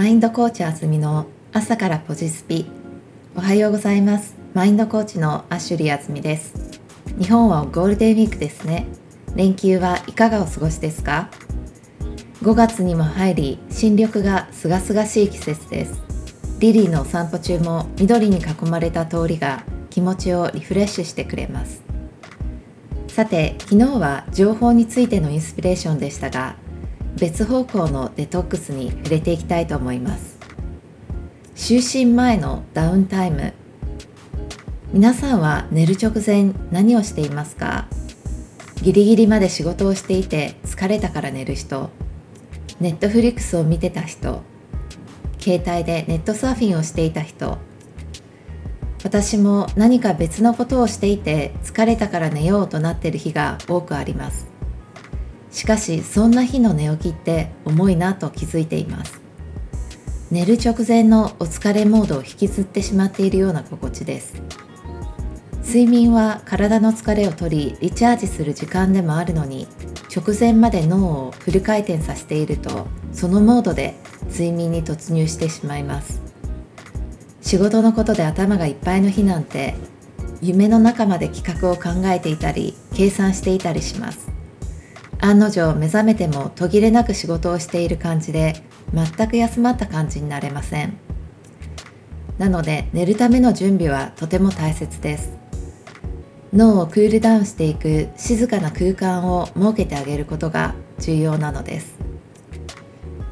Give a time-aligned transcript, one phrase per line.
[0.00, 2.64] マインドコーチあずみの朝からポジスピ。
[3.36, 4.34] おはようございます。
[4.54, 6.80] マインドコーチのアシュリーあずみです。
[7.18, 8.86] 日本はゴールデンウィークですね。
[9.36, 11.28] 連休はいかがお過ごしですか
[12.40, 16.00] ？5月にも入り新緑がすがすがしい季節です。
[16.60, 21.82] リリーの散歩中も緑に囲まれた通りが気持ちをリフレッシュしてくれます。
[23.08, 26.56] さて昨日は情報についてのインスピレーションでしたが
[27.16, 30.38] 別方向のデトックスに触れていきたいと思います。
[31.54, 33.52] 就寝前のダウンタイム。
[34.92, 37.86] 皆さんは寝る直前何をしていますか？
[38.82, 41.90] ギリギリまで仕事をしていて疲れたから寝る人。
[42.80, 44.42] ネットフリックスを見てた人。
[45.38, 47.58] 携帯でネットサーフィンをしていた人。
[49.04, 54.49] 私も何か別のことをしていて疲れたから寝ようとなっている日が多くあります。
[55.50, 59.20] しかしそんな日の寝起きって重いなと気づいています。
[60.30, 64.40] 寝る直前のお疲れモードを引きずってしまっているような心地です。
[65.64, 69.68] 睡眠は体の疲れを取りリチャージする時間でもあるのに
[70.14, 73.94] 直前まで脳をフル回転させているとそのモードで
[74.30, 76.20] 睡眠に突入してしまいます。
[77.40, 79.74] 仕事のことで頭がいっぱいの日なんて
[80.40, 84.39] 夢の中まで企画を考えていたり計算していたりします。
[85.20, 88.54] 案の定目覚めても途切れなく仕事をしている感じで
[88.94, 90.98] 全く休まった感じになれません。
[92.38, 95.32] なので寝るための準備はとても大切です。
[96.52, 101.94] 脳をクールダウンしていく静かな空間を設けてあげることが重要なのです。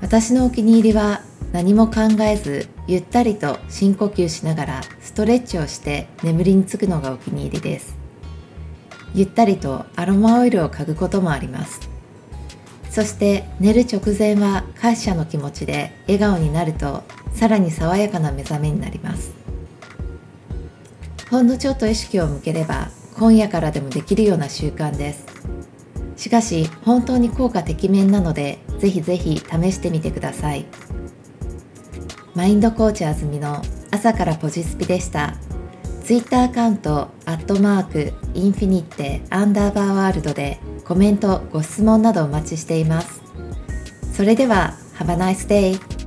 [0.00, 8.07] 私のお気に入りは何も考えずゆったりと深呼吸しながらストレッチをして眠りにつくのがお気に入りです。
[9.14, 11.80] ゆったりとアロマオイルを嗅ぐこともあります。
[12.90, 19.32] そして寝る直前は感謝の気持ちで笑顔になるとさらに爽やかな目覚めになります。
[21.30, 25.26] ほんのちょっと意識を向ければ今夜からでもできるような習慣です。
[26.16, 30.66] しかし本当に効果てきめんなのでぜひぜひ試してみてください。
[32.34, 35.34] マインドコーチあずみの朝からポジスピでした。
[36.08, 43.20] ツイッターアカウント、アットマーク、インフィニッテ、アンダーバーワールドでコメント、ご質問などお待ちしています。
[44.14, 45.97] それでは、Have a nice day!